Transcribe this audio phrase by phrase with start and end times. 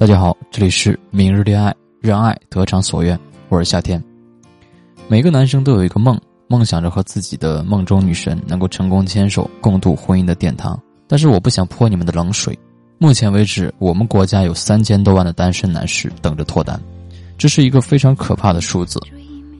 [0.00, 3.20] 大家好，这里是明日恋爱，让爱得偿所愿。
[3.50, 4.02] 我是夏天。
[5.08, 10.80] 每个男生都有一个梦，梦想着和自己的梦中女神能够成功牵手，共度婚姻的殿堂。
[11.06, 12.58] 但是我不想泼你们的冷水。
[12.96, 16.80] 目前为止，我们国家有三千多万的单身男士等着脱单，
[17.36, 18.98] 这是一个非常可怕的数字。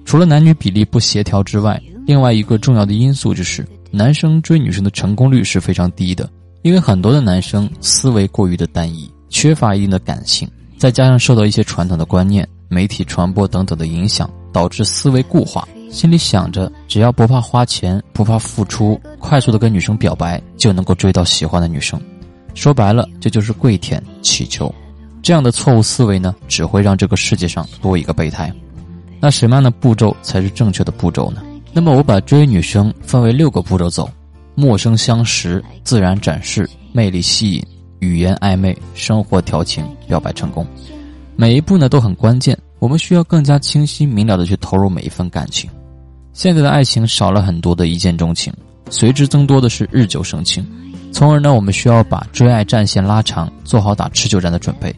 [0.07, 6.27] 除了男女比例不协调之外，另外一个重要的因素就是，男生追女生的成功率是非常低的，
[6.63, 9.07] 因为很多的男生思维过于的单一。
[9.31, 21.99] 缺乏一定的感性，再加上受到一些传统的观念、媒体传播等等的影响，导致思维固化，心里想着只要不怕花钱、不怕付出，快速的跟女生表白就能够追到喜欢的女生。
[22.55, 24.73] 说白了，这就是跪舔乞求。
[25.23, 28.53] 这样的错误思维呢，只会让这个世界上多一个备胎。
[29.21, 31.43] 那什么样的步骤才是正确的步骤呢？
[31.73, 34.11] 那么我把追女生分为六个步骤走：
[34.57, 37.63] 陌生相识、自然展示、魅力吸引。
[38.01, 40.67] 语言暧昧，生活调情，表白成功，
[41.37, 42.59] 每一步呢都很关键。
[42.79, 45.71] 我们需要更加清晰明了的去投入每一份感情。
[46.33, 48.53] 现在的爱情少了很多的一见钟情，
[48.89, 50.67] 随之增多的是日久生情，
[51.13, 54.95] 从而呢，我们需要把追爱战线拉长，做好打持久战的准备。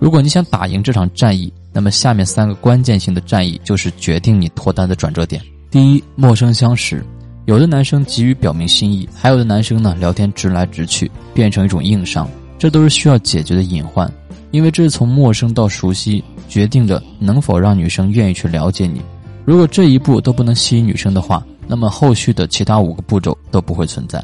[0.00, 5.42] 如果你想打赢这场战役，那么下面三个关键性的战役就是决定你脱单的转折点。
[5.70, 7.04] 第一，陌生相识。
[7.48, 14.12] 有的男生急于表明心意，还有的男生呢，聊天直来直去，变成一种硬伤，这都是需要解决的隐患，
[14.50, 19.00] 因为这是从陌生到熟悉，决定着能否让女生愿意去了解你。
[19.46, 24.22] 如果这一步都不能吸引女生的话，那么后续的其他五个步骤都不会存在。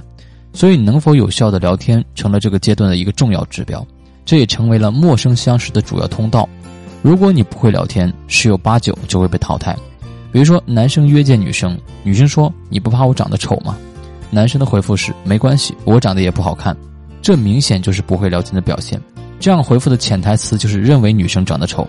[0.52, 3.82] 所以，能否有效的聊天，成了这个阶段的一个重要指标，
[4.26, 6.46] 这也成为了陌生相识的主要通道。
[7.00, 9.74] 如果你不会聊天，十有八九就会被淘汰。
[10.34, 13.78] 比如说，男生约见女生，女生说：“你不怕我长得丑吗？”
[14.32, 16.76] 男生的回复是：“没关系，我长得也不好看。”
[17.22, 19.00] 这明显就是不会聊天的表现。
[19.38, 21.86] 这样回复的潜台词就是认为女生长得丑。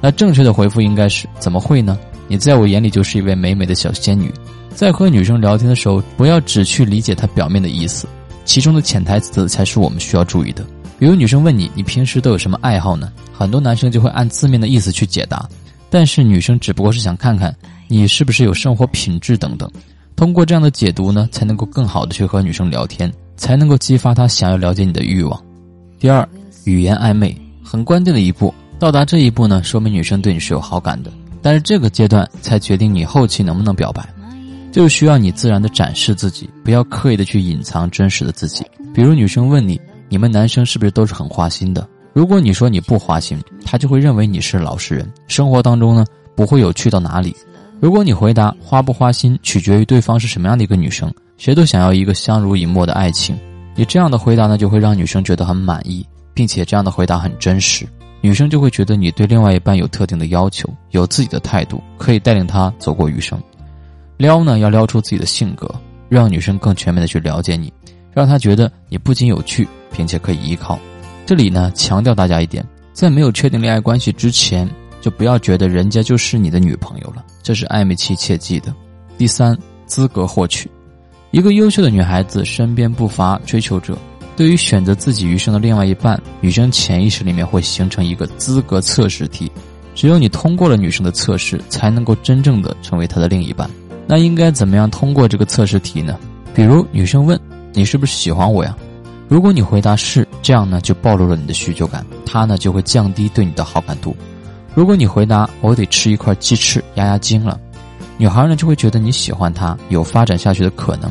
[0.00, 1.98] 那正确的回复应该是：“怎么会呢？
[2.28, 4.32] 你在我眼里就是一位美美的小仙女。”
[4.72, 8.06] 在和女生聊天的时候，不要只去理解她表面的意思，
[8.44, 10.64] 其中的潜台词才是我们需要注意的。
[10.96, 15.48] 比如女生问你：“你平时都有什么爱好呢？”很多男生就会按字面的意思去解答，
[15.90, 17.54] 但是女生只不过是想看看。
[17.92, 19.68] 你是不是有生活品质等等？
[20.14, 25.44] 通过这样的解读呢，才能够更好的去和女生聊天，才能够激发她想要了解你的欲望。
[25.98, 26.26] 第二，
[26.62, 31.10] 语言暧昧很关键的一步，到达这一步呢，说明女生对你是有好感的。
[31.42, 34.08] 但是这个阶段才决定你后期能不能表白，
[34.70, 38.64] 就需要你自然的展示自己，不要刻意的去隐藏真实的自己。
[38.94, 41.84] 比如女生问你，你们男生是不是都是很花心的？
[42.12, 46.04] 如果你说你不花心，他就会认为你是老实人，生活当中呢
[46.34, 47.34] 不会有趣到哪里。
[47.78, 53.38] 如果你回答花不花心取决于对方是什么样的一个女生，谁都想要一个相濡以沫的爱情。
[53.74, 56.04] 你这样的回答呢，就会让女生觉得很满意，
[56.34, 57.86] 并且这样的回答很真实，
[58.20, 63.40] 女生就会觉得你对另外一半有特定的要求，有自己的态度，可以带领她走过余生。
[64.18, 65.72] 撩呢，要撩出自己的性格，
[66.08, 67.72] 让女生更全面的去了解你，
[68.12, 69.66] 让她觉得你不仅有趣，
[69.96, 70.78] 并且可以依靠。
[71.26, 74.68] 这里呢，强调大家一点，在没有确定恋爱关系之前。
[75.02, 78.70] 就不要觉得人家就是你的女朋友了，这是暧昧期切记的。
[79.16, 80.70] 第三，资格获取，
[81.30, 83.96] 一个优秀的女孩子身边不乏追求者，
[84.36, 89.50] 对于选择自己余生的另外一半，女生潜意识里面会形成一个资格测试题，
[89.94, 93.70] 只有你通过了女生的测试，才能够真正的成为她的另一半。
[94.06, 96.18] 那应该怎么样通过这个测试题呢？
[96.54, 97.40] 比如女生问
[97.72, 98.76] 你是不是喜欢我呀？
[99.30, 104.16] 如果你回答是，这样呢就暴露了你的需求感，她呢就会降低对你的好感度。
[104.74, 107.56] 如果你回答我得吃一块鸡翅压压惊了，
[108.18, 111.08] 女孩呢就会觉得你喜欢她，有发展下去的可能。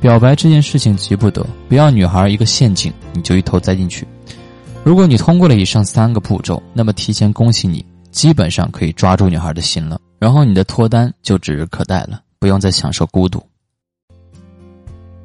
[0.00, 4.04] 表白这件事情急不得，不要女孩一个陷阱你就一头栽进去。
[4.82, 10.00] 如果你通过了以上三个步骤，那么提前恭喜你，基本上可以抓住女孩的心了。
[10.18, 13.40] 然后你的脱单就指日可待了，不用再享受孤独。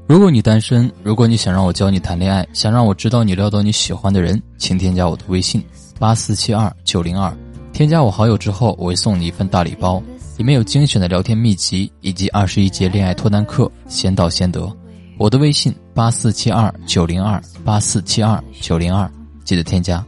[0.07, 5.61] 如果你单身，如果你想让我教你谈恋爱，想让我知道你撩到你喜欢的人，请添加我的微信
[5.99, 7.35] 八四七二九零二。
[7.73, 10.01] 添加我好友之后，我会送你一份大礼包，
[10.37, 14.71] 里面有精选的聊天秘籍以及二十一节恋爱脱单课，先到先得。
[15.17, 19.11] 我的微信八四七二九零二八四七二九零二，
[19.43, 20.03] 记得添加。